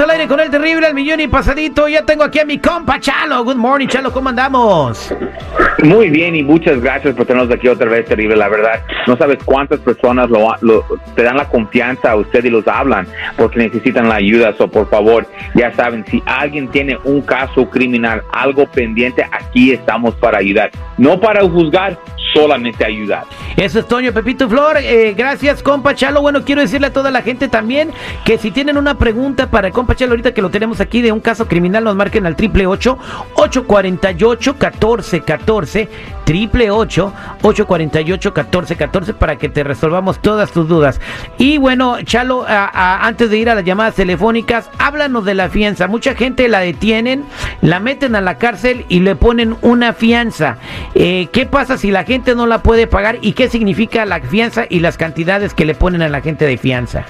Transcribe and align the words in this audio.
al 0.00 0.10
aire 0.10 0.26
con 0.26 0.40
el 0.40 0.50
terrible, 0.50 0.86
el 0.86 0.94
millón 0.94 1.20
y 1.20 1.28
pasadito. 1.28 1.86
Ya 1.86 2.02
tengo 2.02 2.24
aquí 2.24 2.38
a 2.38 2.44
mi 2.44 2.58
compa 2.58 2.98
Chalo. 2.98 3.44
Good 3.44 3.56
morning, 3.56 3.86
Chalo, 3.86 4.12
¿cómo 4.12 4.30
andamos? 4.30 5.14
Muy 5.82 6.10
bien 6.10 6.34
y 6.34 6.42
muchas 6.42 6.80
gracias 6.80 7.14
por 7.14 7.26
tenernos 7.26 7.52
aquí 7.54 7.68
otra 7.68 7.88
vez, 7.88 8.06
terrible. 8.06 8.36
La 8.36 8.48
verdad, 8.48 8.82
no 9.06 9.16
sabes 9.16 9.38
cuántas 9.44 9.80
personas 9.80 10.30
lo, 10.30 10.84
te 11.14 11.22
dan 11.22 11.36
la 11.36 11.48
confianza 11.48 12.12
a 12.12 12.16
usted 12.16 12.44
y 12.44 12.50
los 12.50 12.66
hablan 12.66 13.06
porque 13.36 13.58
necesitan 13.58 14.08
la 14.08 14.16
ayuda. 14.16 14.54
So, 14.56 14.68
por 14.68 14.88
favor, 14.88 15.26
ya 15.54 15.72
saben, 15.74 16.04
si 16.06 16.22
alguien 16.26 16.68
tiene 16.68 16.98
un 17.04 17.20
caso 17.22 17.68
criminal, 17.68 18.22
algo 18.32 18.66
pendiente, 18.66 19.24
aquí 19.30 19.72
estamos 19.72 20.14
para 20.16 20.38
ayudar. 20.38 20.70
No 20.98 21.20
para 21.20 21.42
juzgar, 21.42 21.98
solamente 22.32 22.84
ayudar. 22.84 23.24
Eso 23.56 23.80
es 23.80 23.88
Toño 23.88 24.12
Pepito 24.12 24.48
Flor. 24.48 24.78
Eh, 24.78 25.14
gracias, 25.16 25.62
compa 25.62 25.94
Chalo. 25.94 26.22
Bueno, 26.22 26.44
quiero 26.44 26.60
decirle 26.60 26.88
a 26.88 26.92
toda 26.92 27.10
la 27.10 27.22
gente 27.22 27.48
también 27.48 27.90
que 28.24 28.38
si 28.38 28.50
tienen 28.50 28.76
una 28.76 28.96
pregunta 28.98 29.50
para 29.50 29.70
compa 29.70 29.94
Chalo, 29.94 30.12
ahorita 30.12 30.32
que 30.32 30.42
lo 30.42 30.50
tenemos 30.50 30.80
aquí 30.80 31.02
de 31.02 31.12
un 31.12 31.20
caso 31.20 31.46
criminal, 31.46 31.84
nos 31.84 31.96
marquen 31.96 32.26
al 32.26 32.36
triple 32.36 32.66
ocho 32.66 32.98
ocho 33.34 33.64
cuarenta 33.66 34.12
y 34.12 34.22
ocho 34.22 34.56
catorce 34.56 35.20
catorce 35.22 35.88
triple 36.24 36.70
ocho 36.70 37.12
ocho 37.42 37.66
cuarenta 37.66 38.00
y 38.00 38.12
ocho 38.12 38.32
catorce 38.32 38.76
catorce 38.76 39.14
para 39.14 39.36
que 39.36 39.48
te 39.48 39.64
resolvamos 39.64 40.20
todas 40.20 40.52
tus 40.52 40.68
dudas. 40.68 41.00
Y 41.38 41.58
bueno, 41.58 42.00
Chalo, 42.02 42.44
antes 42.46 43.30
de 43.30 43.38
ir 43.38 43.50
a 43.50 43.54
las 43.54 43.64
llamadas 43.64 43.94
telefónicas, 43.94 44.70
háblanos 44.78 45.24
de 45.24 45.34
la 45.34 45.48
fianza. 45.48 45.88
Mucha 45.88 46.14
gente 46.14 46.48
la 46.48 46.60
detienen, 46.60 47.24
la 47.62 47.80
meten 47.80 48.14
a 48.14 48.20
la 48.20 48.36
cárcel 48.36 48.84
y 48.88 49.00
le 49.00 49.16
ponen 49.16 49.56
una 49.62 49.92
fianza. 49.92 50.58
Eh, 50.94 51.28
¿Qué 51.32 51.46
pasa 51.46 51.78
si 51.78 51.90
la 51.90 52.04
gente 52.04 52.19
no 52.34 52.46
la 52.46 52.62
puede 52.62 52.86
pagar 52.86 53.18
y 53.20 53.32
qué 53.32 53.48
significa 53.48 54.04
la 54.04 54.20
fianza 54.20 54.66
y 54.68 54.80
las 54.80 54.96
cantidades 54.96 55.54
que 55.54 55.64
le 55.64 55.74
ponen 55.74 56.02
a 56.02 56.08
la 56.08 56.20
gente 56.20 56.46
de 56.46 56.56
fianza? 56.56 57.04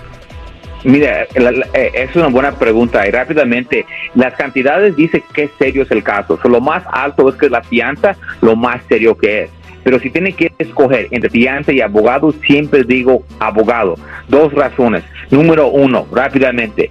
Mira, 0.83 1.25
eh, 1.25 1.91
es 1.93 2.17
una 2.17 2.29
buena 2.29 2.53
pregunta 2.53 3.07
y 3.07 3.11
rápidamente, 3.11 3.85
las 4.15 4.35
cantidades 4.35 4.97
dice 4.97 5.23
qué 5.35 5.51
serio 5.59 5.83
es 5.83 5.91
el 5.91 6.03
caso. 6.03 6.39
lo 6.45 6.61
más 6.61 6.83
alto 6.91 7.29
es 7.29 7.37
que 7.37 7.51
la 7.51 7.63
fianza, 7.63 8.17
lo 8.41 8.57
más 8.57 8.83
serio 8.89 9.17
que 9.17 9.43
es. 9.45 9.51
Pero 9.83 9.99
si 9.99 10.11
tiene 10.11 10.33
que 10.33 10.53
escoger 10.59 11.09
entre 11.11 11.31
fianza 11.31 11.73
y 11.73 11.81
abogado, 11.81 12.33
siempre 12.47 12.85
digo 12.85 13.23
abogado. 13.39 13.97
Dos 14.29 14.53
razones. 14.53 15.05
Número 15.31 15.69
uno, 15.69 16.07
rápidamente, 16.13 16.91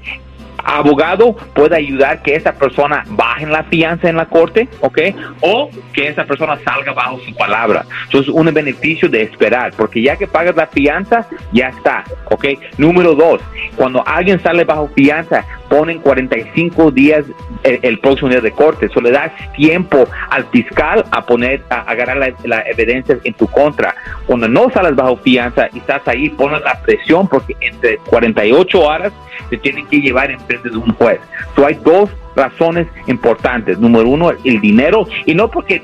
abogado 0.64 1.36
puede 1.54 1.76
ayudar 1.76 2.22
que 2.22 2.36
esa 2.36 2.54
persona 2.54 3.04
baje 3.10 3.46
la 3.46 3.64
fianza 3.64 4.10
en 4.10 4.18
la 4.18 4.26
corte, 4.26 4.68
¿ok? 4.82 5.00
O 5.42 5.70
que 5.94 6.08
esa 6.08 6.26
persona 6.26 6.58
salga 6.64 6.94
bajo 6.94 7.20
su 7.20 7.34
palabra. 7.36 7.86
Eso 8.10 8.20
es 8.20 8.28
un 8.30 8.54
beneficio 8.54 9.10
de 9.10 9.24
esperar, 9.24 9.74
porque 9.76 10.02
ya 10.02 10.16
que 10.16 10.28
pagas 10.28 10.56
la 10.56 10.68
fianza, 10.68 11.28
ya 11.52 11.70
está, 11.70 12.04
¿ok? 12.26 12.46
Número 12.78 13.14
dos, 13.16 13.42
cuando 13.76 14.06
alguien 14.06 14.42
sale 14.42 14.64
bajo 14.64 14.90
fianza, 14.96 15.46
ponen 15.70 16.00
45 16.00 16.92
días 16.92 17.26
el, 17.64 18.00
próximo 18.00 18.30
día 18.30 18.42
de 18.42 18.52
corte. 18.52 18.88
Eso 18.88 19.00
le 19.02 19.12
da 19.12 19.34
tiempo 19.56 20.06
al 20.30 20.46
fiscal 20.46 21.06
a 21.12 21.26
poner, 21.26 21.62
a 21.70 21.82
agarrar 21.82 22.18
la, 22.18 22.34
la, 22.44 22.62
evidencia 22.64 23.18
en 23.24 23.34
tu 23.34 23.48
contra. 23.48 23.96
Cuando 24.26 24.48
no 24.48 24.70
sales 24.72 24.96
bajo 24.96 25.18
fianza 25.18 25.70
y 25.74 25.80
estás 25.80 26.08
ahí, 26.08 26.30
pones 26.30 26.62
la 26.62 26.82
presión 26.82 27.28
porque 27.28 27.56
entre 27.62 27.98
48 28.10 28.82
horas 28.82 29.14
se 29.50 29.58
tienen 29.58 29.86
que 29.88 30.02
llevar 30.02 30.32
en 30.32 30.40
frente 30.42 30.70
de 30.70 30.78
un 30.78 30.94
juez. 30.94 31.20
So, 31.56 31.66
hay 31.66 31.76
dos 31.84 32.10
razones 32.36 32.88
importantes. 33.08 33.80
Número 33.80 34.08
uno, 34.08 34.32
el 34.32 34.62
dinero, 34.62 35.08
y 35.26 35.34
no 35.34 35.50
porque 35.50 35.82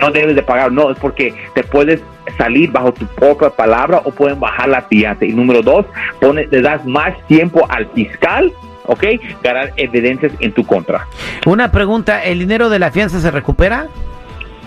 no 0.00 0.10
debes 0.10 0.36
de 0.36 0.42
pagar, 0.42 0.72
no, 0.72 0.90
es 0.90 0.98
porque 0.98 1.34
te 1.54 1.62
puedes 1.62 2.02
salir 2.36 2.70
bajo 2.70 2.92
tu 2.92 3.06
propia 3.06 3.50
palabra 3.50 4.02
o 4.04 4.10
pueden 4.10 4.38
bajar 4.38 4.68
la 4.68 4.82
fianza. 4.82 5.24
Y 5.24 5.32
número 5.32 5.62
dos, 5.62 5.86
pone, 6.20 6.46
le 6.50 6.60
das 6.60 6.84
más 6.84 7.14
tiempo 7.26 7.66
al 7.68 7.86
fiscal 7.92 8.52
¿ok? 8.86 9.04
Ganar 9.42 9.72
evidencias 9.76 10.32
en 10.40 10.52
tu 10.52 10.64
contra. 10.64 11.06
Una 11.46 11.70
pregunta, 11.70 12.24
¿el 12.24 12.38
dinero 12.38 12.68
de 12.68 12.78
la 12.78 12.90
fianza 12.90 13.20
se 13.20 13.30
recupera? 13.30 13.88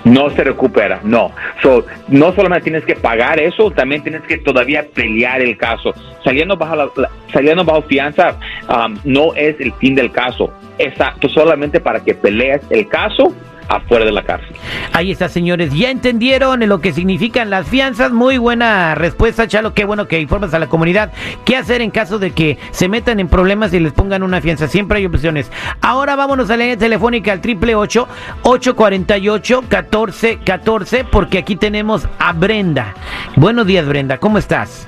No 0.06 0.30
se 0.30 0.44
recupera, 0.44 1.02
no. 1.04 1.32
So, 1.62 1.86
no 2.08 2.34
solamente 2.34 2.64
tienes 2.64 2.86
que 2.86 2.96
pagar 2.96 3.40
eso, 3.40 3.70
también 3.72 4.02
tienes 4.02 4.22
que 4.22 4.38
todavía 4.38 4.88
pelear 4.94 5.42
el 5.42 5.58
caso. 5.58 5.94
Saliendo 6.24 6.56
bajo, 6.56 6.76
la, 6.76 6.90
saliendo 7.34 7.66
bajo 7.66 7.82
fianza 7.84 8.38
um, 8.70 8.98
no 9.04 9.34
es 9.36 9.60
el 9.60 9.74
fin 9.74 9.96
del 9.96 10.12
caso. 10.12 10.52
Exacto, 10.78 11.28
solamente 11.28 11.82
para 11.82 12.00
que 12.00 12.14
pelees 12.14 12.62
el 12.70 12.88
caso 12.88 13.36
afuera 13.70 14.04
de 14.04 14.12
la 14.12 14.24
cárcel. 14.24 14.56
Ahí 14.94 15.12
está, 15.12 15.30
señores. 15.30 15.74
Ya 15.74 15.92
entendieron 15.92 16.68
lo 16.68 16.82
que 16.82 16.92
significan 16.92 17.50
las 17.50 17.68
fianzas. 17.68 18.12
Muy 18.12 18.38
buena 18.38 18.96
respuesta, 18.96 19.48
Chalo. 19.48 19.74
Qué 19.74 19.86
bueno 19.86 20.08
que 20.08 20.20
informas 20.20 20.54
a 20.54 20.60
la 20.60 20.68
comunidad. 20.68 21.12
¿Qué 21.46 21.56
hacer 21.56 21.82
en 21.82 21.92
caso 21.92 22.20
de 22.20 22.32
que 22.32 22.58
se 22.72 22.90
metan 22.90 23.20
en 23.20 23.30
problemas 23.30 23.74
y 23.74 23.80
les 23.80 23.94
pongan 23.94 24.24
una 24.24 24.42
fianza? 24.42 24.68
Siempre 24.68 24.98
hay 24.98 25.06
opciones. 25.06 25.52
Ahora 25.82 26.16
vámonos 26.16 26.50
a 26.50 26.58
la 26.58 26.64
línea 26.64 26.78
telefónica 26.78 27.32
al 27.32 27.42
triple 27.42 27.76
ocho 27.76 28.08
ocho 28.42 28.76
cuarenta 28.76 29.18
y 29.18 29.30
ocho 29.30 29.64
catorce 29.70 30.40
catorce 30.44 31.06
porque 31.06 31.38
aquí 31.38 31.56
tenemos 31.56 32.08
a 32.18 32.34
Brenda. 32.34 32.96
Buenos 33.36 33.68
días, 33.68 33.88
Brenda. 33.88 34.18
¿Cómo 34.18 34.40
estás? 34.40 34.88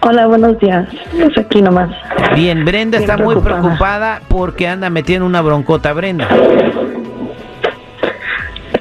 Hola, 0.00 0.26
buenos 0.26 0.58
días. 0.58 0.88
Es 1.12 1.38
aquí 1.38 1.62
nomás. 1.62 1.90
Bien, 2.34 2.64
Brenda 2.64 2.98
está 2.98 3.16
muy 3.16 3.36
preocupada 3.36 4.20
porque 4.28 4.66
anda 4.66 4.90
metiendo 4.90 5.26
una 5.26 5.42
broncota, 5.42 5.92
Brenda 5.92 6.28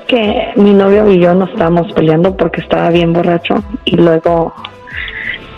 que 0.08 0.54
mi 0.56 0.74
novio 0.74 1.10
y 1.10 1.20
yo 1.20 1.34
nos 1.34 1.50
estábamos 1.50 1.92
peleando 1.94 2.36
porque 2.36 2.62
estaba 2.62 2.90
bien 2.90 3.14
borracho 3.14 3.64
y 3.86 3.98
luego 3.98 4.54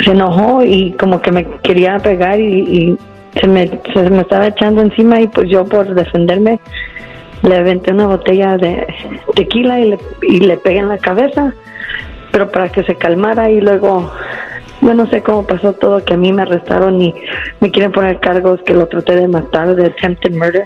se 0.04 0.12
enojó 0.12 0.64
y 0.64 0.92
como 0.94 1.22
que 1.22 1.32
me 1.32 1.46
quería 1.64 1.98
pegar 2.00 2.40
y, 2.40 2.98
se, 3.40 3.48
me, 3.48 3.70
se 3.94 4.10
me 4.10 4.22
estaba 4.22 4.48
echando 4.48 4.82
encima 4.82 5.22
y 5.22 5.28
pues 5.28 5.50
yo 5.50 5.64
por 5.66 5.94
defenderme 5.94 6.60
le 7.44 7.56
aventé 7.56 7.94
una 7.94 8.08
botella 8.08 8.58
de 8.58 8.88
tequila 9.36 9.80
y 9.80 9.92
le, 9.92 10.00
y 10.24 10.40
le 10.40 10.58
pegué 10.58 10.80
en 10.80 10.90
la 10.90 10.98
cabeza, 10.98 11.54
pero 12.32 12.52
para 12.52 12.70
que 12.70 12.84
se 12.84 12.96
calmara 12.96 13.50
y 13.50 13.62
luego 13.62 14.12
yo 14.82 14.94
no 14.94 15.08
sé 15.08 15.22
cómo 15.22 15.46
pasó 15.46 15.74
todo, 15.74 16.04
que 16.04 16.16
a 16.16 16.18
mí 16.18 16.34
me 16.34 16.42
arrestaron 16.42 17.02
y 17.02 17.14
me 17.60 17.70
quieren 17.70 17.92
poner 17.92 18.20
cargos 18.20 18.62
que 18.64 18.74
lo 18.74 18.88
traté 18.88 19.16
de 19.16 19.28
matar, 19.28 19.76
de 19.76 19.86
attempted 19.86 20.34
murder 20.34 20.66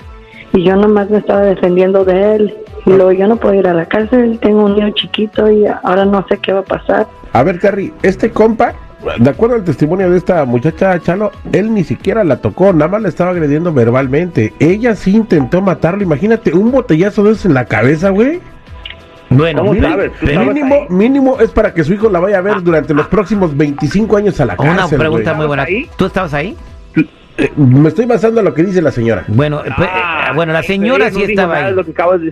y 0.54 0.64
yo 0.64 0.76
nomás 0.76 1.10
me 1.10 1.18
estaba 1.18 1.42
defendiendo 1.42 2.06
de 2.06 2.36
él 2.36 2.63
y 2.86 2.90
luego 2.90 3.12
yo 3.12 3.28
no 3.28 3.38
puedo 3.38 3.56
ir 3.56 3.68
a 3.68 3.74
la 3.74 3.86
cárcel, 3.86 4.40
tengo 4.40 4.66
un 4.66 4.76
niño 4.76 4.90
chiquito 4.92 5.50
y 5.50 5.66
ahora 5.66 6.06
no 6.06 6.26
sé 6.28 6.38
qué 6.38 6.54
va 6.54 6.60
a 6.60 6.66
pasar. 6.66 7.08
A 7.32 7.44
ver, 7.44 7.60
Terry, 7.60 7.94
este 8.04 8.32
compa, 8.32 8.74
de 9.18 9.30
acuerdo 9.30 9.56
al 9.56 9.64
testimonio 9.64 10.10
de 10.10 10.18
esta 10.18 10.46
muchacha 10.46 11.00
Chalo, 11.00 11.32
él 11.52 11.74
ni 11.74 11.84
siquiera 11.84 12.24
la 12.24 12.38
tocó, 12.38 12.74
nada 12.74 12.90
más 12.90 13.02
le 13.02 13.10
estaba 13.10 13.32
agrediendo 13.32 13.74
verbalmente. 13.74 14.54
Ella 14.60 14.96
sí 14.96 15.16
intentó 15.16 15.62
matarlo, 15.62 16.04
imagínate, 16.04 16.54
un 16.54 16.72
botellazo 16.72 17.24
de 17.24 17.32
eso 17.32 17.48
en 17.48 17.54
la 17.54 17.66
cabeza, 17.66 18.10
güey. 18.10 18.42
Bueno, 19.30 19.64
mínimo, 19.64 20.86
mínimo 20.90 21.40
es 21.40 21.50
para 21.50 21.74
que 21.74 21.84
su 21.84 21.94
hijo 21.94 22.10
la 22.10 22.20
vaya 22.20 22.38
a 22.38 22.42
ver 22.42 22.62
durante 22.62 22.94
los 22.94 23.08
próximos 23.08 23.56
25 23.58 24.18
años 24.18 24.40
a 24.40 24.46
la 24.46 24.56
cárcel. 24.56 24.76
Una 24.76 24.98
pregunta 24.98 25.34
muy 25.34 25.48
buena. 25.48 25.66
¿Tú 25.96 26.06
estabas 26.06 26.34
ahí? 26.34 26.56
Eh, 27.38 27.52
me 27.56 27.90
estoy 27.90 28.06
basando 28.06 28.42
en 28.42 28.46
lo 28.46 28.54
que 28.54 28.64
dice 28.64 28.82
la 28.82 28.92
señora. 28.92 29.24
Bueno, 29.28 29.62
pues, 29.64 29.90
ah, 29.92 30.28
eh, 30.30 30.36
bueno, 30.36 30.54
la 30.54 30.64
señora 30.64 31.10
sí 31.10 31.24
estaba 31.24 31.66
ahí. 31.66 31.74
Lo 31.74 31.84
que 31.84 31.92
acaba 31.92 32.18
de, 32.18 32.32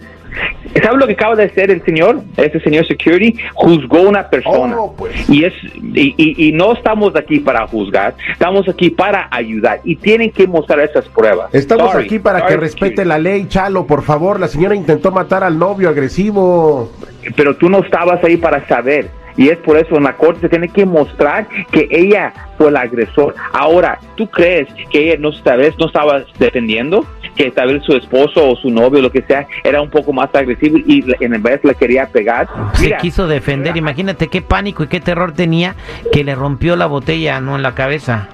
¿Sabes 0.82 1.00
lo 1.00 1.08
que 1.08 1.14
acaba 1.14 1.36
de 1.36 1.46
hacer 1.46 1.70
el 1.70 1.84
señor? 1.84 2.22
Este 2.38 2.60
señor 2.62 2.86
security 2.88 3.38
juzgó 3.54 4.02
una 4.02 4.30
persona. 4.30 4.78
Oh, 4.78 4.96
pues. 4.96 5.30
Y 5.30 5.44
es 5.44 5.54
y, 5.94 6.14
y, 6.18 6.52
no 6.54 6.74
estamos 6.74 7.16
aquí 7.16 7.40
para 7.40 7.68
juzgar, 7.68 8.16
estamos 8.32 8.68
aquí 8.70 8.90
para 8.90 9.28
ayudar 9.32 9.82
y 9.84 9.96
tienen 9.96 10.32
que 10.32 10.48
mostrar 10.48 10.80
esas 10.80 11.08
pruebas. 11.10 11.54
Estamos 11.54 11.94
aquí 11.96 12.20
para 12.20 12.46
que 12.46 12.58
respete 12.58 13.04
la 13.04 13.18
ley, 13.18 13.48
Chalo, 13.48 13.86
por 13.86 14.04
favor. 14.04 14.40
La 14.40 14.48
señora 14.48 14.76
intentó 14.76 15.12
matar 15.12 15.44
al 15.44 15.58
novio 15.60 15.90
agresivo. 15.90 16.92
Pero 17.36 17.56
tú 17.56 17.70
no 17.70 17.84
estabas 17.84 18.24
ahí 18.24 18.38
para 18.38 18.68
saber 18.68 19.10
y 19.38 19.50
es 19.50 19.58
por 19.58 19.78
eso 19.78 19.98
en 19.98 20.04
la 20.04 20.14
corte 20.14 20.42
se 20.42 20.50
tiene 20.50 20.70
que 20.70 20.86
mostrar 20.86 21.48
que 21.72 21.88
ella 21.90 22.34
fue 22.58 22.70
el 22.70 22.78
agresor. 22.78 23.36
Ahora, 23.54 24.00
¿tú 24.16 24.28
crees 24.30 24.68
que 24.90 25.08
ella 25.08 25.18
no, 25.20 25.30
esta 25.30 25.56
vez 25.56 25.76
no 25.80 25.88
estaba 25.88 26.24
defendiendo? 26.40 27.06
Que 27.36 27.50
tal 27.52 27.74
vez 27.74 27.84
su 27.84 27.94
esposo 27.94 28.50
o 28.50 28.56
su 28.56 28.70
novio, 28.70 29.02
lo 29.02 29.12
que 29.12 29.22
sea, 29.22 29.48
era 29.64 29.82
un 29.82 29.90
poco 29.90 30.12
más 30.12 30.34
agresivo 30.36 30.78
y 30.78 31.04
en 31.20 31.42
vez 31.42 31.64
le 31.64 31.74
quería 31.76 32.08
pegar. 32.08 32.48
Se 32.74 32.96
quiso 32.98 33.28
defender. 33.28 33.78
Imagínate 33.78 34.28
qué 34.28 34.42
pánico 34.42 34.84
y 34.84 34.88
qué 34.88 35.00
terror 35.00 35.32
tenía 35.32 35.76
que 36.12 36.24
le 36.24 36.36
rompió 36.36 36.76
la 36.76 36.88
botella 36.88 37.40
no 37.40 37.56
en 37.56 37.64
la 37.64 37.74
cabeza. 37.74 38.28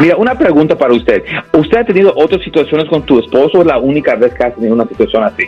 Mira, 0.00 0.16
una 0.16 0.34
pregunta 0.34 0.76
para 0.78 0.94
usted. 0.94 1.22
¿Usted 1.52 1.78
ha 1.78 1.84
tenido 1.84 2.12
otras 2.16 2.42
situaciones 2.42 2.88
con 2.88 3.02
tu 3.02 3.18
esposo 3.18 3.58
o 3.58 3.60
es 3.60 3.66
la 3.66 3.78
única 3.78 4.14
vez 4.14 4.32
que 4.34 4.44
ha 4.44 4.50
tenido 4.50 4.74
una 4.74 4.86
situación 4.86 5.24
así? 5.24 5.44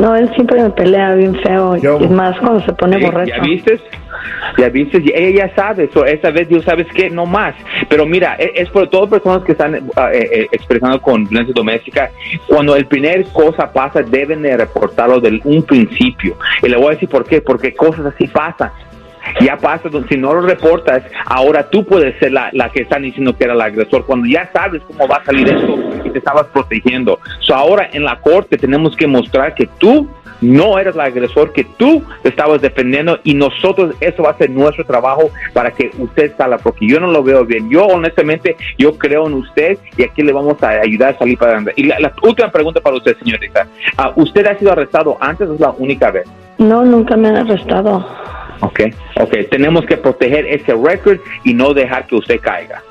No, 0.00 0.14
él 0.14 0.30
siempre 0.34 0.62
me 0.62 0.70
pelea 0.70 1.14
bien 1.14 1.34
feo. 1.42 1.76
y 1.76 2.08
más 2.08 2.38
cuando 2.38 2.64
se 2.64 2.72
pone 2.72 2.98
borracho. 2.98 3.32
¿Ya 3.34 3.42
viste? 3.42 3.80
Ya 4.56 4.68
viste, 4.68 4.98
y 4.98 5.12
ella 5.14 5.46
ya 5.46 5.54
sabe, 5.54 5.88
so, 5.92 6.04
esa 6.04 6.30
vez 6.30 6.48
Dios 6.48 6.64
sabes 6.64 6.86
que 6.88 7.10
no 7.10 7.26
más. 7.26 7.54
Pero 7.88 8.06
mira, 8.06 8.36
e, 8.38 8.52
es, 8.56 8.68
por 8.70 8.88
todas 8.88 9.10
las 9.10 9.20
personas 9.20 9.44
que 9.44 9.52
están 9.52 9.74
eh, 9.74 9.80
eh, 10.12 10.48
expresando 10.52 11.00
con 11.00 11.24
violencia 11.24 11.54
doméstica, 11.54 12.10
cuando 12.46 12.74
el 12.76 12.86
primer 12.86 13.24
cosa 13.26 13.72
pasa, 13.72 14.02
deben 14.02 14.42
de 14.42 14.56
reportarlo 14.56 15.20
desde 15.20 15.40
un 15.44 15.62
principio. 15.62 16.36
Y 16.62 16.68
le 16.68 16.76
voy 16.76 16.88
a 16.88 16.90
decir 16.90 17.08
por 17.08 17.24
qué, 17.24 17.40
porque 17.40 17.74
cosas 17.74 18.06
así 18.06 18.26
pasan. 18.26 18.70
Ya 19.40 19.56
pasa, 19.56 19.90
si 20.08 20.16
no 20.16 20.32
lo 20.32 20.40
reportas, 20.40 21.02
ahora 21.26 21.68
tú 21.68 21.84
puedes 21.84 22.18
ser 22.18 22.32
la, 22.32 22.48
la 22.52 22.70
que 22.70 22.82
están 22.82 23.02
diciendo 23.02 23.36
que 23.36 23.44
era 23.44 23.52
el 23.52 23.60
agresor, 23.60 24.06
cuando 24.06 24.26
ya 24.26 24.48
sabes 24.52 24.82
cómo 24.86 25.06
va 25.06 25.16
a 25.16 25.24
salir 25.24 25.48
esto 25.48 25.97
te 26.18 26.26
estabas 26.30 26.46
protegiendo. 26.46 27.20
So 27.40 27.54
ahora 27.54 27.88
en 27.92 28.04
la 28.04 28.20
corte 28.20 28.56
tenemos 28.56 28.96
que 28.96 29.06
mostrar 29.06 29.54
que 29.54 29.68
tú 29.78 30.08
no 30.40 30.78
eres 30.78 30.94
el 30.94 31.00
agresor, 31.00 31.52
que 31.52 31.64
tú 31.64 32.04
te 32.22 32.28
estabas 32.28 32.60
defendiendo 32.60 33.18
y 33.24 33.34
nosotros, 33.34 33.94
eso 34.00 34.22
va 34.22 34.30
a 34.30 34.36
ser 34.36 34.50
nuestro 34.50 34.84
trabajo 34.84 35.30
para 35.52 35.70
que 35.72 35.90
usted 35.98 36.32
salga, 36.36 36.58
porque 36.58 36.86
yo 36.86 37.00
no 37.00 37.08
lo 37.08 37.22
veo 37.22 37.44
bien. 37.44 37.68
Yo 37.70 37.86
honestamente, 37.86 38.56
yo 38.78 38.96
creo 38.96 39.26
en 39.26 39.34
usted 39.34 39.78
y 39.96 40.04
aquí 40.04 40.22
le 40.22 40.32
vamos 40.32 40.62
a 40.62 40.68
ayudar 40.68 41.14
a 41.14 41.18
salir 41.18 41.38
para 41.38 41.52
adelante. 41.52 41.74
Y 41.76 41.86
la, 41.86 42.12
última 42.22 42.50
pregunta 42.50 42.80
para 42.80 42.96
usted, 42.96 43.16
señorita. 43.18 43.66
Ah, 43.96 44.12
¿Usted 44.14 44.46
ha 44.46 44.58
sido 44.58 44.72
arrestado 44.72 45.16
antes 45.20 45.48
o 45.48 45.54
es 45.54 45.60
la 45.60 45.70
única 45.70 46.10
vez? 46.10 46.28
No, 46.58 46.84
nunca 46.84 47.16
me 47.16 47.28
han 47.28 47.36
arrestado. 47.36 48.06
Ok, 48.60 48.80
ok. 49.20 49.36
Tenemos 49.50 49.86
que 49.86 49.96
proteger 49.96 50.46
ese 50.46 50.74
récord 50.74 51.18
y 51.44 51.54
no 51.54 51.74
dejar 51.74 52.06
que 52.06 52.16
usted 52.16 52.40
caiga. 52.40 52.82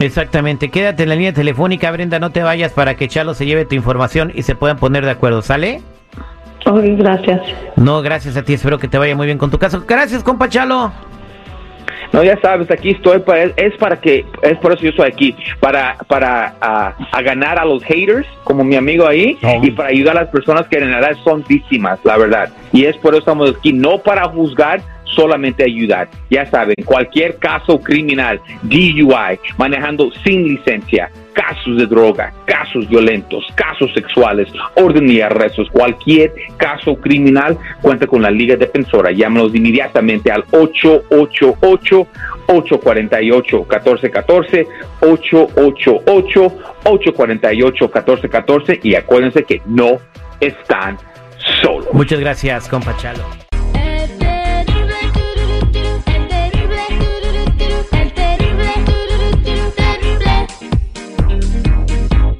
Exactamente. 0.00 0.70
Quédate 0.70 1.02
en 1.02 1.10
la 1.10 1.14
línea 1.14 1.32
telefónica, 1.32 1.90
Brenda, 1.90 2.18
no 2.18 2.30
te 2.30 2.42
vayas 2.42 2.72
para 2.72 2.96
que 2.96 3.06
Chalo 3.06 3.34
se 3.34 3.44
lleve 3.44 3.66
tu 3.66 3.74
información 3.74 4.32
y 4.34 4.42
se 4.42 4.54
puedan 4.54 4.78
poner 4.78 5.04
de 5.04 5.10
acuerdo, 5.10 5.42
¿sale? 5.42 5.82
Ok, 6.66 6.82
gracias. 6.96 7.40
No, 7.76 8.00
gracias 8.00 8.36
a 8.36 8.42
ti, 8.42 8.54
espero 8.54 8.78
que 8.78 8.88
te 8.88 8.98
vaya 8.98 9.14
muy 9.14 9.26
bien 9.26 9.38
con 9.38 9.50
tu 9.50 9.58
caso. 9.58 9.84
Gracias, 9.86 10.22
compa 10.24 10.48
Chalo. 10.48 10.90
No, 12.12 12.24
ya 12.24 12.36
sabes, 12.40 12.68
aquí 12.70 12.90
estoy, 12.90 13.20
para, 13.20 13.44
es 13.44 13.76
para 13.78 14.00
que, 14.00 14.24
es 14.42 14.58
por 14.58 14.72
eso 14.72 14.82
yo 14.82 14.90
estoy 14.90 15.06
aquí, 15.06 15.36
para, 15.60 15.96
para 16.08 16.54
a 16.60 17.22
ganar 17.22 17.58
a 17.58 17.64
los 17.64 17.84
haters, 17.84 18.26
como 18.42 18.64
mi 18.64 18.74
amigo 18.74 19.06
ahí, 19.06 19.38
y 19.62 19.70
para 19.70 19.90
ayudar 19.90 20.16
a 20.16 20.22
las 20.22 20.30
personas 20.30 20.66
que 20.66 20.78
en 20.78 20.88
realidad 20.88 21.16
son 21.22 21.44
víctimas, 21.46 22.00
la 22.02 22.16
verdad. 22.16 22.52
Y 22.72 22.86
es 22.86 22.96
por 22.96 23.12
eso 23.12 23.20
estamos 23.20 23.54
aquí, 23.56 23.72
no 23.72 23.98
para 23.98 24.24
juzgar, 24.24 24.80
solamente 25.14 25.64
ayudar. 25.64 26.08
Ya 26.30 26.46
saben, 26.46 26.76
cualquier 26.84 27.36
caso 27.38 27.80
criminal, 27.80 28.40
DUI, 28.62 29.38
manejando 29.58 30.10
sin 30.24 30.44
licencia, 30.44 31.10
casos 31.32 31.76
de 31.76 31.86
droga, 31.86 32.32
casos 32.44 32.88
violentos, 32.88 33.46
casos 33.54 33.92
sexuales, 33.94 34.48
orden 34.74 35.10
y 35.10 35.20
arrestos, 35.20 35.68
cualquier 35.70 36.32
caso 36.56 36.96
criminal, 36.96 37.56
cuenta 37.80 38.06
con 38.06 38.22
la 38.22 38.30
Liga 38.30 38.56
Defensora. 38.56 39.10
Llámanos 39.10 39.54
inmediatamente 39.54 40.30
al 40.30 40.44
888 40.50 42.06
848 42.46 43.56
1414 43.58 44.66
888 45.00 46.46
848 46.84 47.84
1414 47.84 48.80
y 48.82 48.94
acuérdense 48.94 49.44
que 49.44 49.62
no 49.66 49.98
están 50.40 50.98
solos. 51.62 51.88
Muchas 51.92 52.20
gracias, 52.20 52.68
compa 52.68 52.96
Chalo. 52.96 53.49